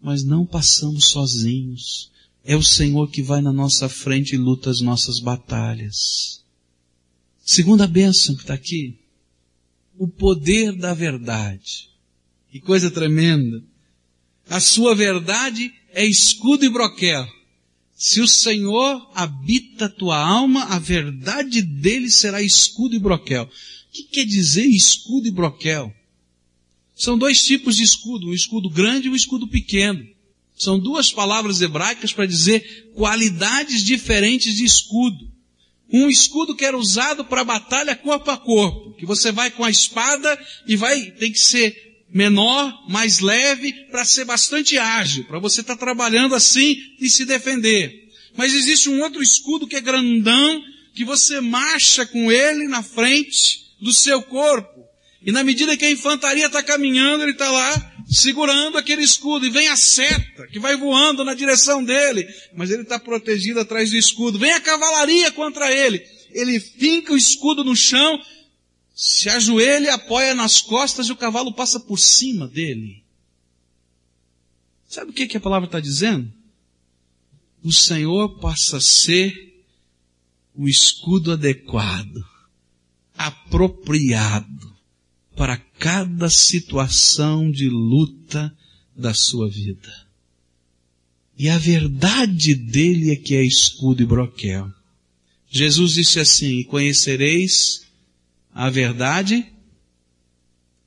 [0.00, 2.10] Mas não passamos sozinhos.
[2.44, 6.44] É o Senhor que vai na nossa frente e luta as nossas batalhas.
[7.44, 8.98] Segunda bênção que está aqui.
[9.98, 11.88] O poder da verdade.
[12.50, 13.62] Que coisa tremenda.
[14.48, 17.26] A sua verdade é escudo e broquel.
[17.96, 23.44] Se o Senhor habita tua alma, a verdade dele será escudo e broquel.
[23.44, 23.48] O
[23.92, 25.94] que quer dizer escudo e broquel?
[26.94, 30.06] São dois tipos de escudo, um escudo grande e um escudo pequeno.
[30.56, 35.32] São duas palavras hebraicas para dizer qualidades diferentes de escudo.
[35.92, 39.70] Um escudo que era usado para batalha corpo a corpo, que você vai com a
[39.70, 41.83] espada e vai, tem que ser
[42.14, 47.24] menor, mais leve, para ser bastante ágil, para você estar tá trabalhando assim e se
[47.24, 48.08] defender.
[48.36, 50.62] Mas existe um outro escudo que é grandão,
[50.94, 54.84] que você marcha com ele na frente do seu corpo.
[55.26, 59.46] E na medida que a infantaria está caminhando, ele está lá segurando aquele escudo.
[59.46, 62.28] E vem a seta, que vai voando na direção dele.
[62.54, 64.38] Mas ele está protegido atrás do escudo.
[64.38, 66.04] Vem a cavalaria contra ele.
[66.30, 68.20] Ele finca o escudo no chão,
[68.94, 73.02] se ajoelha, apoia nas costas e o cavalo passa por cima dele.
[74.86, 76.32] Sabe o que, que a palavra está dizendo?
[77.62, 79.64] O Senhor passa a ser
[80.54, 82.24] o escudo adequado,
[83.16, 84.72] apropriado
[85.34, 88.56] para cada situação de luta
[88.94, 90.06] da sua vida.
[91.36, 94.70] E a verdade dele é que é escudo e broquel.
[95.50, 97.83] Jesus disse assim, conhecereis
[98.54, 99.52] a verdade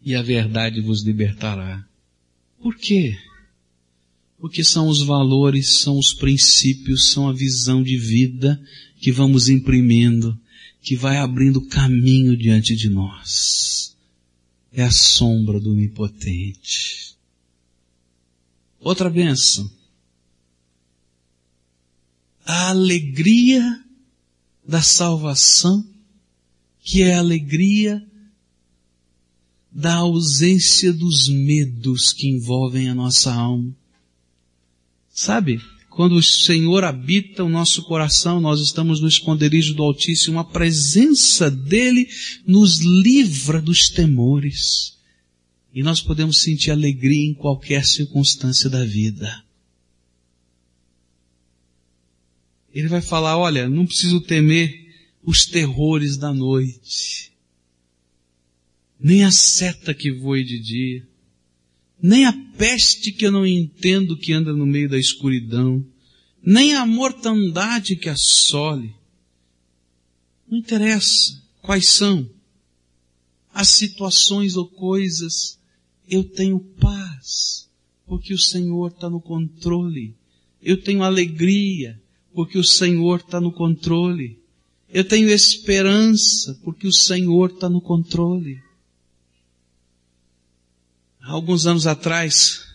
[0.02, 1.86] e a verdade vos libertará.
[2.62, 3.18] Por quê?
[4.40, 8.60] Porque são os valores, são os princípios, são a visão de vida
[9.02, 10.40] que vamos imprimindo,
[10.82, 13.98] que vai abrindo caminho diante de nós.
[14.72, 17.18] É a sombra do onipotente.
[18.80, 19.70] Outra benção.
[22.46, 23.84] A alegria
[24.66, 25.97] da salvação
[26.88, 28.02] que é a alegria
[29.70, 33.76] da ausência dos medos que envolvem a nossa alma.
[35.10, 35.60] Sabe?
[35.90, 41.52] Quando o Senhor habita o nosso coração, nós estamos no esconderijo do Altíssimo, a presença
[41.52, 42.08] dEle
[42.46, 44.98] nos livra dos temores.
[45.74, 49.44] E nós podemos sentir alegria em qualquer circunstância da vida.
[52.74, 54.87] Ele vai falar, olha, não preciso temer
[55.28, 57.34] os terrores da noite,
[58.98, 61.08] nem a seta que voe de dia,
[62.02, 65.86] nem a peste que eu não entendo que anda no meio da escuridão,
[66.42, 68.96] nem a mortandade que assole.
[70.50, 72.30] Não interessa quais são
[73.54, 75.60] as situações ou coisas,
[76.08, 77.70] eu tenho paz,
[78.06, 80.16] porque o Senhor está no controle.
[80.62, 82.02] Eu tenho alegria,
[82.34, 84.47] porque o Senhor está no controle.
[84.90, 88.62] Eu tenho esperança, porque o Senhor está no controle.
[91.22, 92.66] Há alguns anos atrás,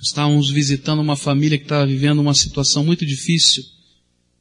[0.00, 3.64] estávamos visitando uma família que estava vivendo uma situação muito difícil.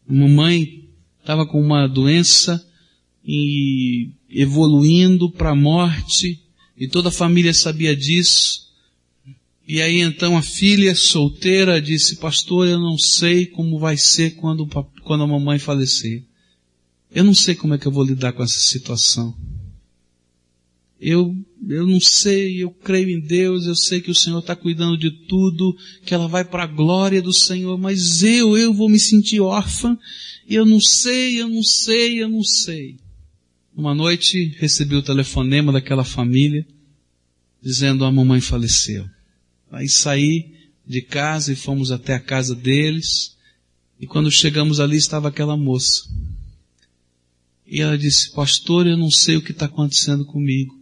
[0.08, 0.88] Uma mãe
[1.20, 2.64] estava com uma doença
[3.26, 6.40] e evoluindo para a morte,
[6.78, 8.63] e toda a família sabia disso.
[9.68, 14.68] E aí então a filha solteira disse, pastor, eu não sei como vai ser quando,
[15.04, 16.24] quando a mamãe falecer.
[17.14, 19.36] Eu não sei como é que eu vou lidar com essa situação.
[21.00, 21.36] Eu,
[21.68, 25.12] eu não sei, eu creio em Deus, eu sei que o Senhor está cuidando de
[25.12, 29.42] tudo, que ela vai para a glória do Senhor, mas eu, eu vou me sentir
[29.42, 29.98] órfã,
[30.48, 32.98] e eu não sei, eu não sei, eu não sei.
[33.76, 36.66] Uma noite recebi o telefonema daquela família,
[37.62, 39.06] dizendo a mamãe faleceu.
[39.74, 40.54] Aí saí
[40.86, 43.36] de casa e fomos até a casa deles,
[44.00, 46.08] e quando chegamos ali estava aquela moça.
[47.66, 50.80] E ela disse, pastor, eu não sei o que está acontecendo comigo.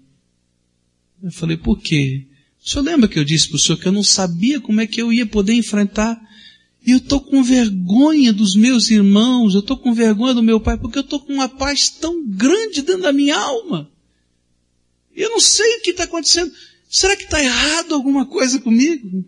[1.24, 2.26] Eu falei, por quê?
[2.62, 4.88] O senhor lembra que eu disse para o senhor que eu não sabia como é
[4.88, 6.20] que eu ia poder enfrentar?
[6.86, 10.78] E eu estou com vergonha dos meus irmãos, eu estou com vergonha do meu pai,
[10.78, 13.90] porque eu estou com uma paz tão grande dentro da minha alma.
[15.16, 16.52] Eu não sei o que está acontecendo.
[16.92, 19.26] Será que está errado alguma coisa comigo?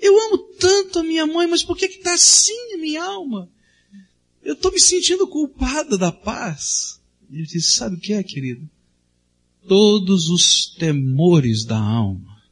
[0.00, 3.50] Eu amo tanto a minha mãe, mas por que está assim a minha alma?
[4.42, 7.00] Eu estou me sentindo culpada da paz.
[7.30, 8.68] E eu disse, sabe o que é, querido?
[9.66, 12.42] todos os temores da alma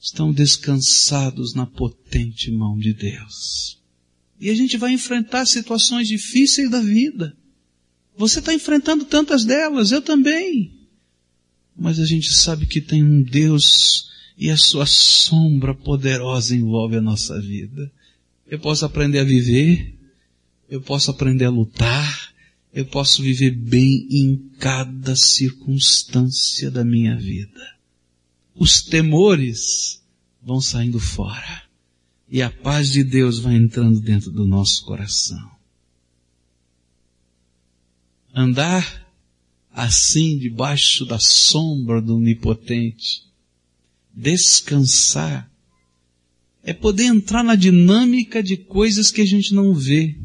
[0.00, 3.80] estão descansados na potente mão de Deus.
[4.40, 7.36] E a gente vai enfrentar situações difíceis da vida.
[8.16, 10.81] Você está enfrentando tantas delas, eu também.
[11.76, 17.00] Mas a gente sabe que tem um Deus e a sua sombra poderosa envolve a
[17.00, 17.90] nossa vida.
[18.46, 19.94] Eu posso aprender a viver,
[20.68, 22.32] eu posso aprender a lutar,
[22.72, 27.76] eu posso viver bem em cada circunstância da minha vida.
[28.54, 30.02] Os temores
[30.42, 31.62] vão saindo fora
[32.28, 35.50] e a paz de Deus vai entrando dentro do nosso coração.
[38.34, 39.01] Andar
[39.72, 43.22] assim debaixo da sombra do Onipotente,
[44.14, 45.50] descansar,
[46.62, 50.16] é poder entrar na dinâmica de coisas que a gente não vê,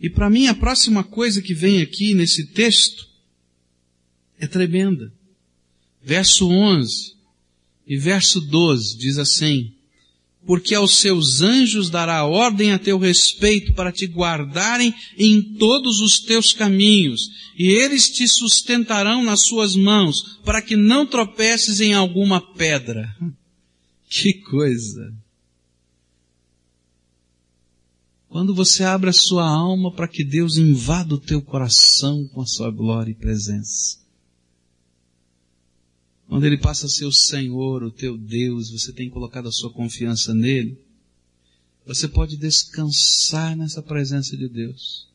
[0.00, 3.08] e para mim a próxima coisa que vem aqui nesse texto
[4.36, 5.12] é tremenda.
[6.02, 7.14] Verso 11
[7.86, 9.72] e verso 12 diz assim,
[10.46, 16.18] porque aos seus anjos dará ordem a teu respeito para te guardarem em todos os
[16.20, 22.40] teus caminhos, e eles te sustentarão nas suas mãos, para que não tropeces em alguma
[22.54, 23.08] pedra.
[24.14, 25.10] Que coisa!
[28.28, 32.46] Quando você abre a sua alma para que Deus invada o teu coração com a
[32.46, 34.01] sua glória e presença.
[36.28, 39.70] Quando Ele passa a ser o Senhor, o teu Deus, você tem colocado a sua
[39.70, 40.78] confiança nele,
[41.86, 45.08] você pode descansar nessa presença de Deus.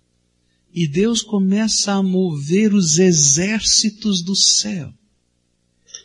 [0.74, 4.94] E Deus começa a mover os exércitos do céu.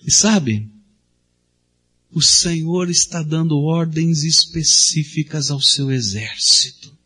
[0.07, 0.71] E sabe,
[2.13, 6.97] o Senhor está dando ordens específicas ao seu exército.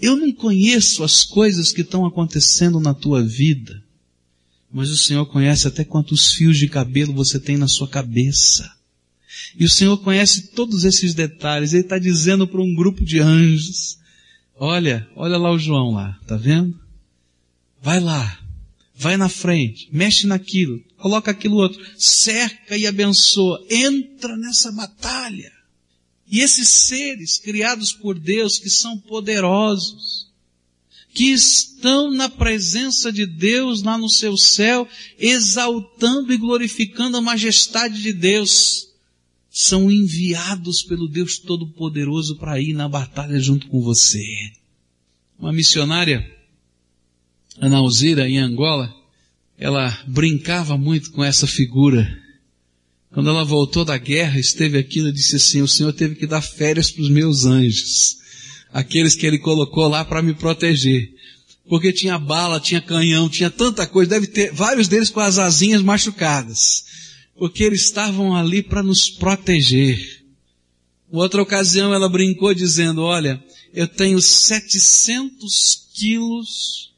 [0.00, 3.81] Eu não conheço as coisas que estão acontecendo na tua vida,
[4.72, 8.70] mas o Senhor conhece até quantos fios de cabelo você tem na sua cabeça.
[9.58, 11.72] E o Senhor conhece todos esses detalhes.
[11.72, 13.98] Ele está dizendo para um grupo de anjos,
[14.56, 16.80] olha, olha lá o João lá, tá vendo?
[17.82, 18.38] Vai lá,
[18.94, 25.52] vai na frente, mexe naquilo, coloca aquilo outro, cerca e abençoa, entra nessa batalha.
[26.26, 30.31] E esses seres criados por Deus que são poderosos,
[31.14, 34.88] que estão na presença de Deus lá no seu céu,
[35.18, 38.88] exaltando e glorificando a majestade de Deus,
[39.50, 44.24] são enviados pelo Deus Todo-Poderoso para ir na batalha junto com você.
[45.38, 46.26] Uma missionária,
[47.58, 48.94] Ana Alzira, em Angola,
[49.58, 52.18] ela brincava muito com essa figura.
[53.10, 56.40] Quando ela voltou da guerra, esteve aqui, ela disse assim, o Senhor teve que dar
[56.40, 58.21] férias para os meus anjos.
[58.72, 61.12] Aqueles que Ele colocou lá para me proteger.
[61.68, 65.82] Porque tinha bala, tinha canhão, tinha tanta coisa, deve ter vários deles com as asinhas
[65.82, 66.84] machucadas.
[67.36, 70.22] Porque eles estavam ali para nos proteger.
[71.10, 73.42] Outra ocasião ela brincou dizendo, olha,
[73.74, 76.92] eu tenho 700 quilos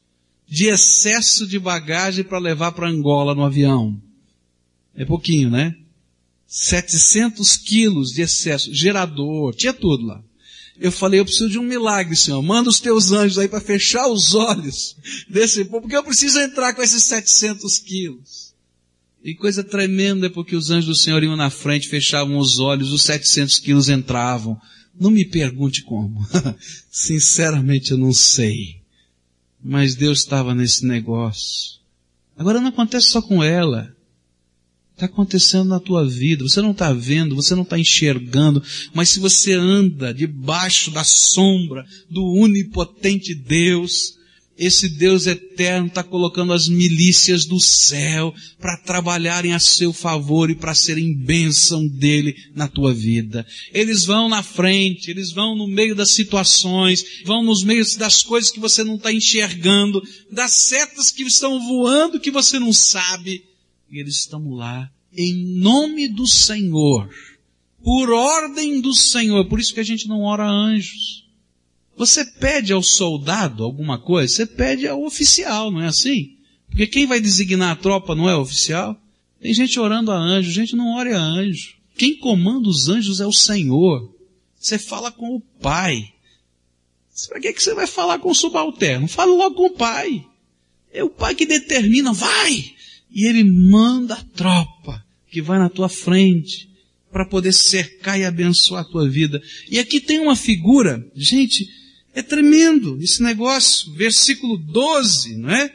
[0.47, 3.99] de excesso de bagagem para levar para Angola no avião.
[4.95, 5.75] É pouquinho, né?
[6.47, 10.23] 700 quilos de excesso, gerador, tinha tudo lá.
[10.79, 12.41] Eu falei, eu preciso de um milagre, Senhor.
[12.41, 14.95] Manda os teus anjos aí para fechar os olhos
[15.29, 18.53] desse povo, porque eu preciso entrar com esses 700 quilos.
[19.23, 23.03] E coisa tremenda, porque os anjos do Senhor iam na frente, fechavam os olhos, os
[23.03, 24.59] 700 quilos entravam.
[24.99, 26.25] Não me pergunte como.
[26.91, 28.81] Sinceramente eu não sei.
[29.63, 31.79] Mas Deus estava nesse negócio.
[32.37, 33.94] Agora não acontece só com ela.
[34.95, 36.47] Está acontecendo na tua vida.
[36.47, 41.85] Você não está vendo, você não está enxergando, mas se você anda debaixo da sombra
[42.09, 44.15] do onipotente Deus,
[44.57, 50.55] esse Deus eterno está colocando as milícias do céu para trabalharem a seu favor e
[50.55, 53.45] para serem bênção dele na tua vida.
[53.73, 58.49] Eles vão na frente, eles vão no meio das situações, vão nos meios das coisas
[58.49, 63.43] que você não está enxergando, das setas que estão voando que você não sabe.
[63.89, 67.09] E eles estão lá em nome do Senhor,
[67.83, 69.45] por ordem do Senhor.
[69.45, 71.25] Por isso que a gente não ora anjos.
[71.97, 76.35] Você pede ao soldado alguma coisa, você pede ao oficial, não é assim?
[76.67, 78.99] Porque quem vai designar a tropa não é o oficial?
[79.39, 81.75] Tem gente orando a anjo, gente não ora a anjo.
[81.97, 84.13] Quem comanda os anjos é o Senhor.
[84.59, 86.11] Você fala com o Pai.
[87.29, 89.07] Para que, que você vai falar com o subalterno?
[89.07, 90.25] Fala logo com o Pai.
[90.91, 92.74] É o Pai que determina, vai!
[93.11, 96.69] E ele manda a tropa que vai na tua frente
[97.11, 99.41] para poder cercar e abençoar a tua vida.
[99.69, 101.65] E aqui tem uma figura, gente,
[102.13, 103.93] é tremendo esse negócio.
[103.93, 105.71] Versículo 12, não é?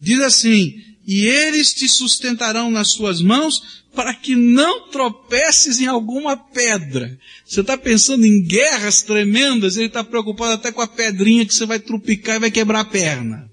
[0.00, 6.36] Diz assim, e eles te sustentarão nas suas mãos para que não tropeces em alguma
[6.36, 7.18] pedra.
[7.44, 11.66] Você está pensando em guerras tremendas, ele está preocupado até com a pedrinha que você
[11.66, 13.50] vai trupicar e vai quebrar a perna.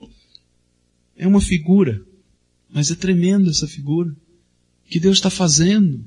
[1.17, 2.01] É uma figura,
[2.71, 4.09] mas é tremenda essa figura.
[4.09, 6.03] O que Deus está fazendo?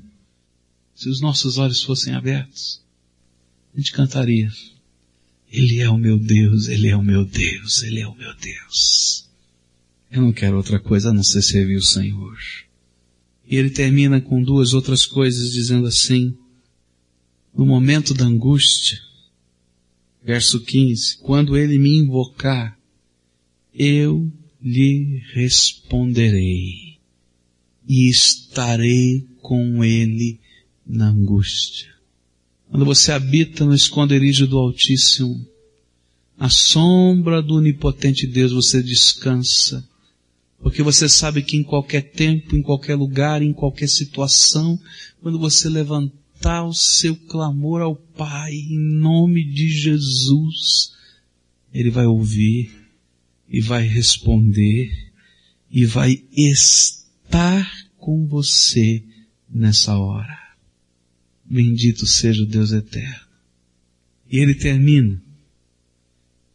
[0.94, 2.82] Se os nossos olhos fossem abertos,
[3.74, 4.50] a gente cantaria.
[5.50, 9.28] Ele é o meu Deus, Ele é o meu Deus, Ele é o meu Deus.
[10.10, 12.38] Eu não quero outra coisa a não ser servir o Senhor.
[13.46, 16.36] E ele termina com duas outras coisas dizendo assim,
[17.54, 18.98] no momento da angústia,
[20.22, 22.78] verso 15, quando ele me invocar,
[23.74, 24.30] eu
[24.62, 26.98] lhe responderei
[27.88, 30.38] e estarei com ele
[30.86, 31.90] na angústia.
[32.70, 35.46] Quando você habita no esconderijo do Altíssimo,
[36.38, 39.86] a sombra do onipotente Deus, você descansa.
[40.58, 44.78] Porque você sabe que em qualquer tempo, em qualquer lugar, em qualquer situação,
[45.20, 50.92] quando você levantar o seu clamor ao Pai, em nome de Jesus,
[51.74, 52.82] Ele vai ouvir
[53.53, 55.12] e vai responder
[55.70, 59.05] e vai estar com você
[59.46, 60.38] nessa hora.
[61.44, 63.26] Bendito seja o Deus eterno.
[64.30, 65.22] E ele termina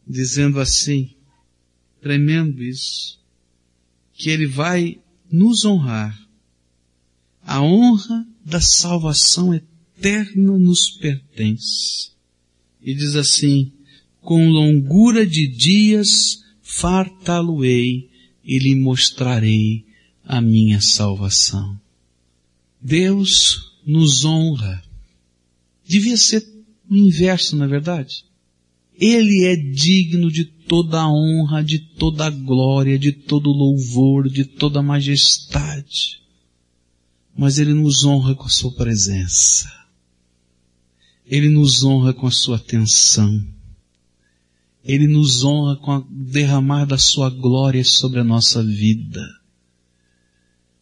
[0.04, 1.14] dizendo assim,
[2.00, 3.20] tremendo isso,
[4.12, 4.98] que ele vai
[5.30, 6.18] nos honrar.
[7.42, 12.10] A honra da salvação eterna nos pertence.
[12.82, 13.72] E diz assim,
[14.20, 18.10] com longura de dias fartá-lo-ei
[18.44, 19.84] e lhe mostrarei
[20.24, 21.80] a minha salvação.
[22.80, 24.82] Deus nos honra
[25.88, 26.46] Devia ser
[26.90, 28.22] o inverso, na é verdade.
[29.00, 34.44] Ele é digno de toda a honra, de toda a glória, de todo louvor, de
[34.44, 36.20] toda a majestade.
[37.34, 39.72] Mas Ele nos honra com a Sua presença.
[41.24, 43.42] Ele nos honra com a Sua atenção.
[44.84, 49.26] Ele nos honra com o derramar da Sua glória sobre a nossa vida.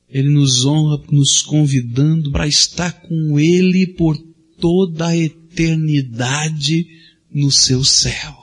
[0.09, 4.17] Ele nos honra nos convidando para estar com Ele por
[4.59, 6.87] toda a eternidade
[7.33, 8.37] no seu céu.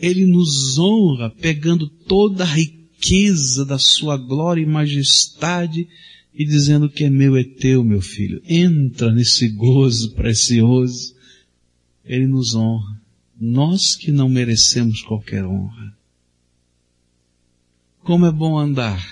[0.00, 5.88] Ele nos honra pegando toda a riqueza da sua glória e majestade
[6.34, 8.42] e dizendo que é meu, é teu, meu filho.
[8.46, 11.14] Entra nesse gozo precioso.
[12.04, 13.01] Ele nos honra.
[13.44, 15.98] Nós que não merecemos qualquer honra.
[18.04, 19.04] Como é bom andar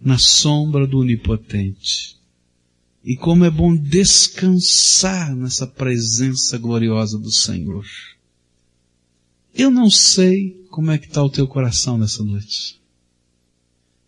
[0.00, 2.16] na sombra do Onipotente.
[3.02, 7.84] E como é bom descansar nessa presença gloriosa do Senhor.
[9.52, 12.80] Eu não sei como é que está o teu coração nessa noite.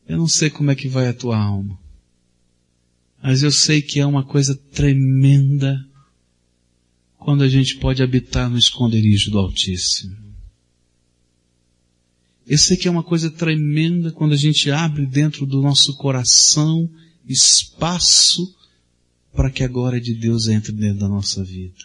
[0.07, 1.76] Eu não sei como é que vai a tua alma.
[3.20, 5.88] Mas eu sei que é uma coisa tremenda
[7.19, 10.16] quando a gente pode habitar no esconderijo do Altíssimo.
[12.47, 16.89] Eu sei que é uma coisa tremenda quando a gente abre dentro do nosso coração
[17.27, 18.57] espaço
[19.35, 21.85] para que a glória de Deus entre dentro da nossa vida.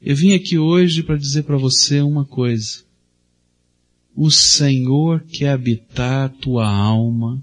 [0.00, 2.84] Eu vim aqui hoje para dizer para você uma coisa.
[4.14, 7.42] O Senhor quer habitar tua alma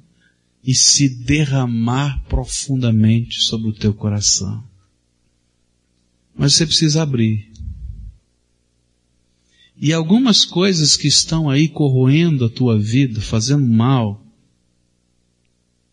[0.63, 4.63] e se derramar profundamente sobre o teu coração.
[6.37, 7.51] Mas você precisa abrir.
[9.79, 14.23] E algumas coisas que estão aí corroendo a tua vida, fazendo mal,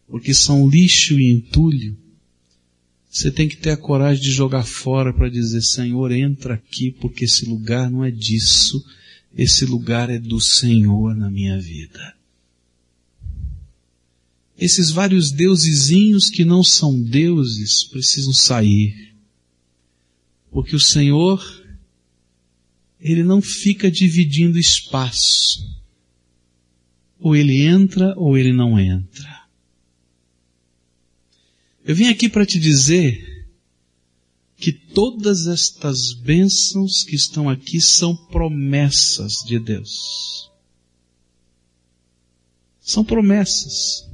[0.08, 1.96] porque são lixo e entulho,
[3.10, 7.26] você tem que ter a coragem de jogar fora para dizer, Senhor, entra aqui porque
[7.26, 8.84] esse lugar não é disso,
[9.36, 12.14] esse lugar é do Senhor na minha vida.
[14.58, 19.13] Esses vários deusezinhos que não são deuses precisam sair.
[20.54, 21.42] Porque o Senhor
[23.00, 25.68] ele não fica dividindo espaço.
[27.18, 29.42] Ou ele entra ou ele não entra.
[31.84, 33.48] Eu vim aqui para te dizer
[34.56, 40.52] que todas estas bênçãos que estão aqui são promessas de Deus.
[42.80, 44.08] São promessas.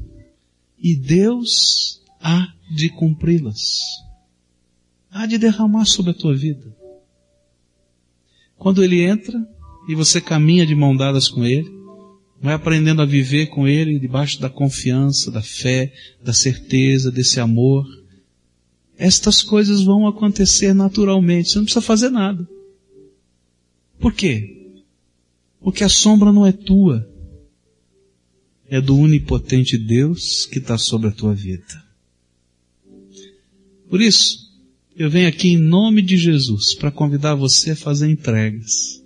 [0.78, 3.61] E Deus há de cumpri-las.
[5.11, 6.74] Há de derramar sobre a tua vida.
[8.56, 9.38] Quando ele entra
[9.88, 11.68] e você caminha de mão dadas com ele,
[12.40, 15.92] vai aprendendo a viver com ele debaixo da confiança, da fé,
[16.22, 17.86] da certeza, desse amor.
[18.96, 22.48] Estas coisas vão acontecer naturalmente, você não precisa fazer nada.
[23.98, 24.82] Por quê?
[25.61, 27.06] Porque a sombra não é tua,
[28.68, 31.84] é do onipotente Deus que está sobre a tua vida.
[33.88, 34.49] Por isso,
[35.01, 39.03] eu venho aqui em nome de Jesus para convidar você a fazer entregas.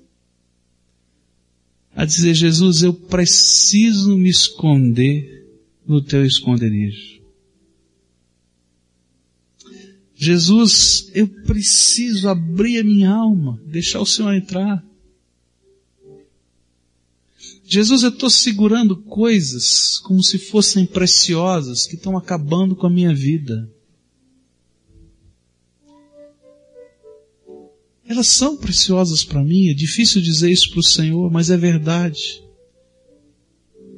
[1.94, 5.46] A dizer, Jesus, eu preciso me esconder
[5.86, 7.22] no teu esconderijo.
[10.16, 14.84] Jesus, eu preciso abrir a minha alma, deixar o Senhor entrar.
[17.64, 23.14] Jesus, eu estou segurando coisas como se fossem preciosas que estão acabando com a minha
[23.14, 23.72] vida.
[28.14, 32.40] Elas são preciosas para mim, é difícil dizer isso para o Senhor, mas é verdade.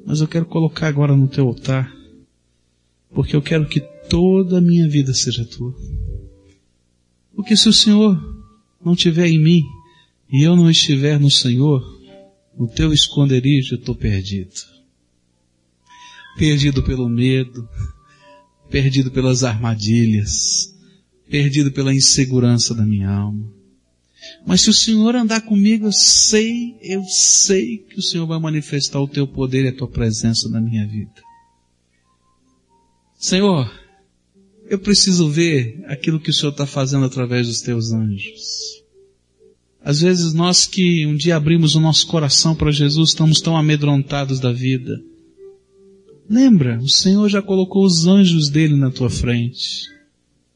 [0.06, 1.94] Mas eu quero colocar agora no teu altar,
[3.10, 5.76] porque eu quero que toda a minha vida seja tua.
[7.34, 8.18] Porque se o Senhor
[8.82, 9.62] não estiver em mim
[10.32, 11.84] e eu não estiver no Senhor,
[12.58, 14.54] no teu esconderijo eu estou perdido.
[16.38, 17.68] Perdido pelo medo,
[18.70, 20.74] perdido pelas armadilhas,
[21.28, 23.55] perdido pela insegurança da minha alma.
[24.46, 29.00] Mas se o Senhor andar comigo, eu sei, eu sei que o Senhor vai manifestar
[29.00, 31.22] o teu poder e a tua presença na minha vida.
[33.18, 33.70] Senhor,
[34.68, 38.84] eu preciso ver aquilo que o Senhor está fazendo através dos teus anjos.
[39.82, 44.40] Às vezes nós que um dia abrimos o nosso coração para Jesus estamos tão amedrontados
[44.40, 45.00] da vida.
[46.28, 49.86] Lembra, o Senhor já colocou os anjos dele na tua frente.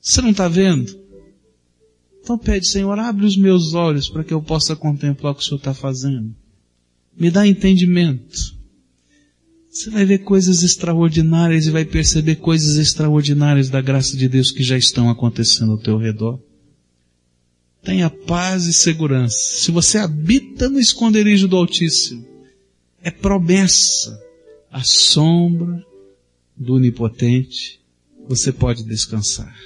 [0.00, 0.99] Você não está vendo?
[2.22, 5.44] Então pede, Senhor, abre os meus olhos para que eu possa contemplar o que o
[5.44, 6.34] Senhor está fazendo.
[7.16, 8.58] Me dá entendimento.
[9.70, 14.64] Você vai ver coisas extraordinárias e vai perceber coisas extraordinárias da graça de Deus que
[14.64, 16.40] já estão acontecendo ao teu redor.
[17.82, 19.36] Tenha paz e segurança.
[19.36, 22.26] Se você habita no esconderijo do Altíssimo,
[23.02, 24.20] é promessa,
[24.70, 25.84] a sombra
[26.56, 27.80] do Onipotente,
[28.28, 29.56] você pode descansar.